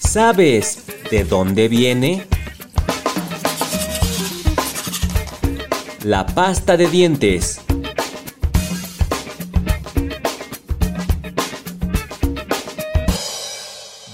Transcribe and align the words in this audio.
¿Sabes 0.00 0.84
de 1.10 1.24
dónde 1.24 1.68
viene? 1.68 2.26
La 6.02 6.26
pasta 6.26 6.76
de 6.76 6.88
dientes. 6.88 7.60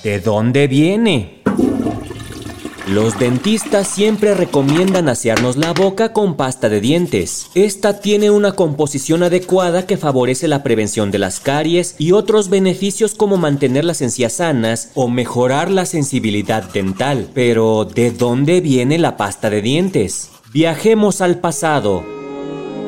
¿De 0.03 0.21
dónde 0.21 0.67
viene? 0.67 1.42
Los 2.89 3.17
dentistas 3.17 3.87
siempre 3.87 4.35
recomiendan 4.35 5.09
asearnos 5.09 5.57
la 5.57 5.73
boca 5.73 6.13
con 6.13 6.37
pasta 6.37 6.69
de 6.69 6.81
dientes. 6.81 7.47
Esta 7.55 8.01
tiene 8.01 8.31
una 8.31 8.53
composición 8.53 9.23
adecuada 9.23 9.87
que 9.87 9.97
favorece 9.97 10.49
la 10.49 10.65
prevención 10.65 11.13
de 11.13 11.19
las 11.19 11.39
caries 11.39 11.95
y 11.99 12.11
otros 12.11 12.51
beneficios 12.51 13.15
como 13.15 13.37
mantener 13.37 13.85
las 13.85 14.03
encías 14.03 14.35
sanas 14.35 14.91
o 14.95 15.09
mejorar 15.09 15.71
la 15.71 15.87
sensibilidad 15.87 16.65
dental. 16.73 17.29
Pero, 17.35 17.85
¿de 17.85 18.11
dónde 18.11 18.61
viene 18.61 18.99
la 18.99 19.17
pasta 19.17 19.49
de 19.49 19.63
dientes? 19.63 20.31
Viajemos 20.53 21.21
al 21.21 21.39
pasado. 21.39 22.22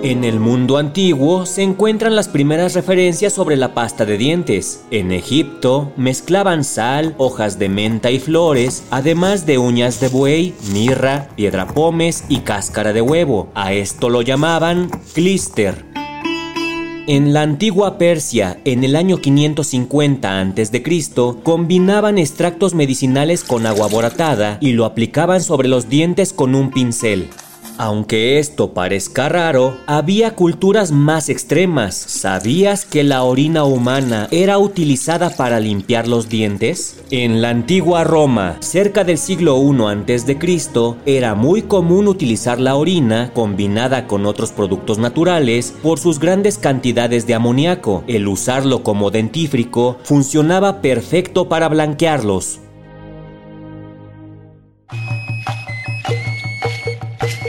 En 0.05 0.23
el 0.23 0.39
mundo 0.39 0.77
antiguo 0.77 1.47
se 1.47 1.63
encuentran 1.63 2.15
las 2.15 2.29
primeras 2.29 2.75
referencias 2.75 3.33
sobre 3.33 3.57
la 3.57 3.73
pasta 3.73 4.05
de 4.05 4.19
dientes. 4.19 4.85
En 4.91 5.13
Egipto 5.13 5.93
mezclaban 5.97 6.63
sal, 6.63 7.15
hojas 7.17 7.59
de 7.59 7.71
menta 7.71 8.11
y 8.11 8.19
flores, 8.19 8.85
además 8.91 9.47
de 9.47 9.57
uñas 9.57 10.01
de 10.01 10.09
buey, 10.09 10.53
mirra, 10.75 11.31
piedra 11.37 11.69
pomes 11.69 12.25
y 12.29 12.41
cáscara 12.41 12.93
de 12.93 13.01
huevo. 13.01 13.49
A 13.55 13.73
esto 13.73 14.11
lo 14.11 14.21
llamaban 14.21 14.91
clister. 15.15 15.87
En 17.07 17.33
la 17.33 17.41
antigua 17.41 17.97
Persia, 17.97 18.61
en 18.67 18.85
el 18.85 18.97
año 18.97 19.23
550 19.23 20.39
a.C., 20.39 20.83
combinaban 21.43 22.19
extractos 22.19 22.75
medicinales 22.75 23.43
con 23.43 23.65
agua 23.65 23.89
boratada 23.89 24.59
y 24.61 24.73
lo 24.73 24.85
aplicaban 24.85 25.41
sobre 25.43 25.69
los 25.69 25.89
dientes 25.89 26.35
con 26.35 26.55
un 26.55 26.71
pincel. 26.71 27.31
Aunque 27.77 28.39
esto 28.39 28.73
parezca 28.73 29.29
raro, 29.29 29.79
había 29.87 30.37
culturas 30.37 30.93
más 30.93 31.29
extremas. 31.29 31.95
¿Sabías 31.95 32.85
que 32.85 33.03
la 33.03 33.25
orina 33.25 33.65
humana 33.65 34.29
era 34.31 34.59
utilizada 34.59 35.31
para 35.31 35.59
limpiar 35.59 36.07
los 36.07 36.29
dientes? 36.29 37.01
En 37.11 37.43
la 37.43 37.51
antigua 37.51 38.05
Roma, 38.05 38.59
cerca 38.61 39.03
del 39.03 39.19
siglo 39.19 39.61
I 39.61 40.05
a.C., 40.07 40.39
era 41.05 41.35
muy 41.35 41.63
común 41.63 42.07
utilizar 42.07 42.61
la 42.61 42.77
orina 42.77 43.33
combinada 43.35 44.07
con 44.07 44.25
otros 44.25 44.53
productos 44.53 44.99
naturales 44.99 45.75
por 45.83 45.99
sus 45.99 46.21
grandes 46.21 46.59
cantidades 46.59 47.27
de 47.27 47.35
amoníaco. 47.35 48.05
El 48.07 48.29
usarlo 48.29 48.85
como 48.85 49.11
dentífrico 49.11 49.99
funcionaba 50.05 50.81
perfecto 50.81 51.49
para 51.49 51.69
blanquearlos. 51.69 52.61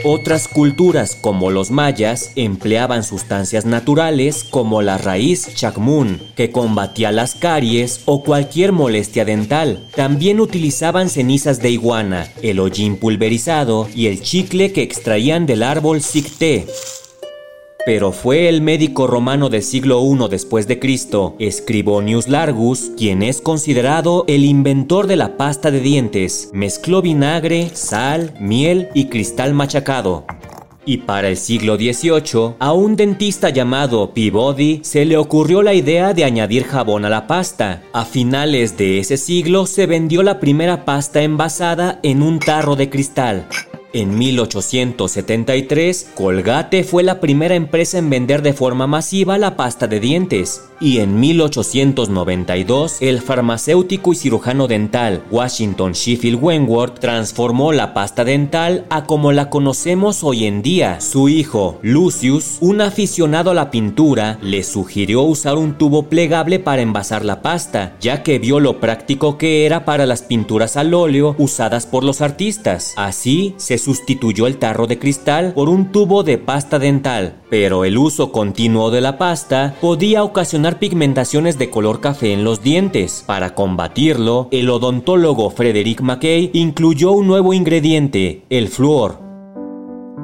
Otras 0.08 0.46
culturas 0.46 1.18
como 1.20 1.50
los 1.50 1.72
mayas 1.72 2.30
empleaban 2.36 3.02
sustancias 3.02 3.66
naturales 3.66 4.44
como 4.44 4.80
la 4.80 4.98
raíz 4.98 5.52
chacmún, 5.56 6.20
que 6.36 6.52
combatía 6.52 7.10
las 7.10 7.34
caries 7.34 8.02
o 8.04 8.22
cualquier 8.22 8.70
molestia 8.70 9.24
dental. 9.24 9.80
También 9.96 10.38
utilizaban 10.38 11.10
cenizas 11.10 11.60
de 11.60 11.70
iguana, 11.70 12.28
el 12.40 12.60
hollín 12.60 12.98
pulverizado 12.98 13.88
y 13.96 14.06
el 14.06 14.22
chicle 14.22 14.70
que 14.70 14.82
extraían 14.82 15.44
del 15.44 15.64
árbol 15.64 16.00
sicté. 16.00 16.66
Pero 17.86 18.10
fue 18.10 18.48
el 18.48 18.62
médico 18.62 19.06
romano 19.06 19.48
del 19.48 19.62
siglo 19.62 20.02
I 20.02 20.28
después 20.28 20.66
de 20.66 20.80
Cristo, 20.80 21.36
Scribonius 21.40 22.26
Largus, 22.26 22.90
quien 22.96 23.22
es 23.22 23.40
considerado 23.40 24.24
el 24.26 24.44
inventor 24.44 25.06
de 25.06 25.14
la 25.14 25.36
pasta 25.36 25.70
de 25.70 25.78
dientes. 25.78 26.50
Mezcló 26.52 27.00
vinagre, 27.00 27.70
sal, 27.74 28.34
miel 28.40 28.88
y 28.92 29.04
cristal 29.04 29.54
machacado. 29.54 30.24
Y 30.84 30.96
para 30.96 31.28
el 31.28 31.36
siglo 31.36 31.76
XVIII, 31.76 32.56
a 32.58 32.72
un 32.72 32.96
dentista 32.96 33.50
llamado 33.50 34.12
Peabody 34.12 34.80
se 34.82 35.04
le 35.04 35.16
ocurrió 35.16 35.62
la 35.62 35.74
idea 35.74 36.12
de 36.12 36.24
añadir 36.24 36.64
jabón 36.64 37.04
a 37.04 37.08
la 37.08 37.28
pasta. 37.28 37.84
A 37.92 38.04
finales 38.04 38.76
de 38.76 38.98
ese 38.98 39.16
siglo 39.16 39.64
se 39.66 39.86
vendió 39.86 40.24
la 40.24 40.40
primera 40.40 40.84
pasta 40.84 41.22
envasada 41.22 42.00
en 42.02 42.22
un 42.22 42.40
tarro 42.40 42.74
de 42.74 42.90
cristal. 42.90 43.46
En 43.96 44.18
1873, 44.18 46.08
Colgate 46.14 46.84
fue 46.84 47.02
la 47.02 47.18
primera 47.18 47.54
empresa 47.54 47.96
en 47.96 48.10
vender 48.10 48.42
de 48.42 48.52
forma 48.52 48.86
masiva 48.86 49.38
la 49.38 49.56
pasta 49.56 49.86
de 49.86 50.00
dientes 50.00 50.66
y 50.80 50.98
en 50.98 51.18
1892 51.18 52.98
el 53.00 53.20
farmacéutico 53.20 54.12
y 54.12 54.16
cirujano 54.16 54.68
dental 54.68 55.22
Washington 55.30 55.92
Sheffield 55.92 56.38
Wentworth 56.42 56.98
transformó 56.98 57.72
la 57.72 57.94
pasta 57.94 58.24
dental 58.24 58.84
a 58.90 59.04
como 59.04 59.32
la 59.32 59.48
conocemos 59.50 60.22
hoy 60.22 60.44
en 60.44 60.62
día. 60.62 61.00
Su 61.00 61.28
hijo, 61.28 61.78
Lucius, 61.82 62.58
un 62.60 62.80
aficionado 62.80 63.50
a 63.50 63.54
la 63.54 63.70
pintura, 63.70 64.38
le 64.42 64.62
sugirió 64.62 65.22
usar 65.22 65.56
un 65.56 65.78
tubo 65.78 66.04
plegable 66.04 66.58
para 66.58 66.82
envasar 66.82 67.24
la 67.24 67.42
pasta, 67.42 67.96
ya 68.00 68.22
que 68.22 68.38
vio 68.38 68.60
lo 68.60 68.80
práctico 68.80 69.38
que 69.38 69.64
era 69.64 69.84
para 69.84 70.06
las 70.06 70.22
pinturas 70.22 70.76
al 70.76 70.94
óleo 70.94 71.34
usadas 71.38 71.86
por 71.86 72.04
los 72.04 72.20
artistas. 72.20 72.92
Así 72.96 73.54
se 73.56 73.78
sustituyó 73.86 74.48
el 74.48 74.56
tarro 74.56 74.88
de 74.88 74.98
cristal 74.98 75.52
por 75.54 75.68
un 75.68 75.92
tubo 75.92 76.24
de 76.24 76.38
pasta 76.38 76.80
dental, 76.80 77.36
pero 77.48 77.84
el 77.84 77.96
uso 77.96 78.32
continuo 78.32 78.90
de 78.90 79.00
la 79.00 79.16
pasta 79.16 79.76
podía 79.80 80.24
ocasionar 80.24 80.80
pigmentaciones 80.80 81.56
de 81.56 81.70
color 81.70 82.00
café 82.00 82.32
en 82.32 82.42
los 82.42 82.64
dientes. 82.64 83.22
Para 83.28 83.54
combatirlo, 83.54 84.48
el 84.50 84.68
odontólogo 84.70 85.50
Frederick 85.50 86.00
McKay 86.00 86.50
incluyó 86.52 87.12
un 87.12 87.28
nuevo 87.28 87.54
ingrediente, 87.54 88.42
el 88.50 88.66
flúor. 88.66 89.20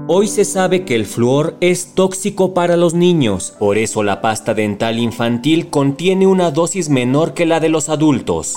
Hoy 0.09 0.27
se 0.27 0.44
sabe 0.44 0.84
que 0.84 0.97
el 0.97 1.06
flúor 1.06 1.56
es 1.61 1.94
tóxico 1.94 2.55
para 2.55 2.77
los 2.77 2.94
niños, 2.94 3.55
por 3.61 3.79
eso 3.79 4.03
la 4.03 4.21
pasta 4.21 4.55
dental 4.55 4.99
infantil 4.99 5.71
contiene 5.71 6.27
una 6.27 6.50
dosis 6.50 6.89
menor 6.89 7.33
que 7.33 7.47
la 7.47 7.61
de 7.61 7.69
los 7.69 7.89
adultos. 7.89 8.56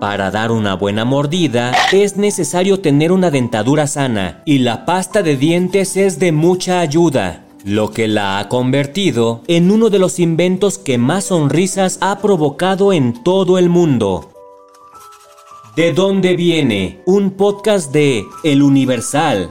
Para 0.00 0.30
dar 0.30 0.50
una 0.50 0.76
buena 0.76 1.04
mordida 1.04 1.72
es 1.92 2.16
necesario 2.16 2.80
tener 2.80 3.12
una 3.12 3.30
dentadura 3.30 3.86
sana 3.86 4.42
y 4.46 4.60
la 4.60 4.86
pasta 4.86 5.22
de 5.22 5.36
dientes 5.36 5.94
es 5.98 6.18
de 6.18 6.32
mucha 6.32 6.80
ayuda 6.80 7.44
lo 7.64 7.90
que 7.90 8.08
la 8.08 8.38
ha 8.38 8.48
convertido 8.48 9.42
en 9.46 9.70
uno 9.70 9.90
de 9.90 9.98
los 9.98 10.18
inventos 10.18 10.78
que 10.78 10.96
más 10.96 11.24
sonrisas 11.24 11.98
ha 12.00 12.18
provocado 12.20 12.94
en 12.94 13.22
todo 13.22 13.58
el 13.58 13.68
mundo. 13.68 14.30
¿De 15.76 15.92
dónde 15.92 16.34
viene? 16.34 17.02
Un 17.04 17.32
podcast 17.32 17.92
de 17.92 18.24
El 18.42 18.62
Universal. 18.62 19.50